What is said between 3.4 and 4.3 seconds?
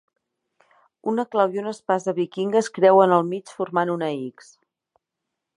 formant una